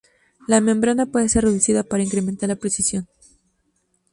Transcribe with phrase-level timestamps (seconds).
[0.47, 3.07] La membrana puede ser reducida para incrementar la precisión.